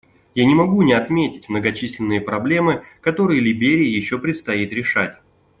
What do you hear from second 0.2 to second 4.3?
Я не могу не отметить многочисленные проблемы, которые Либерии еще